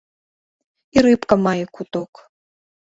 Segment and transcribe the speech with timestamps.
[0.95, 2.27] І рыбка мае куток.